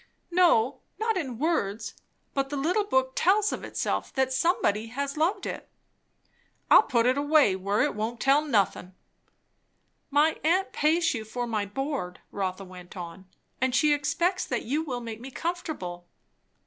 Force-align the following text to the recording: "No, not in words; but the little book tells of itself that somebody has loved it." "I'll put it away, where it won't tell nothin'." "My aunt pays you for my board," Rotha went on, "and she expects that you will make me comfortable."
"No, 0.31 0.79
not 0.97 1.15
in 1.15 1.37
words; 1.37 1.93
but 2.33 2.49
the 2.49 2.57
little 2.57 2.85
book 2.85 3.11
tells 3.13 3.51
of 3.53 3.63
itself 3.63 4.11
that 4.13 4.33
somebody 4.33 4.87
has 4.87 5.15
loved 5.15 5.45
it." 5.45 5.69
"I'll 6.71 6.81
put 6.81 7.05
it 7.05 7.19
away, 7.19 7.55
where 7.55 7.83
it 7.83 7.93
won't 7.93 8.19
tell 8.19 8.41
nothin'." 8.43 8.95
"My 10.09 10.39
aunt 10.43 10.73
pays 10.73 11.13
you 11.13 11.23
for 11.23 11.45
my 11.45 11.67
board," 11.67 12.19
Rotha 12.31 12.65
went 12.65 12.97
on, 12.97 13.27
"and 13.61 13.75
she 13.75 13.93
expects 13.93 14.43
that 14.45 14.63
you 14.65 14.81
will 14.81 15.01
make 15.01 15.21
me 15.21 15.29
comfortable." 15.29 16.07